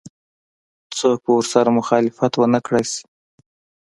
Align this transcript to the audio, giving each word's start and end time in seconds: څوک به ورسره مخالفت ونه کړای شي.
څوک 0.97 1.17
به 1.25 1.31
ورسره 1.37 1.69
مخالفت 1.79 2.33
ونه 2.35 2.59
کړای 2.65 2.85
شي. 2.91 3.01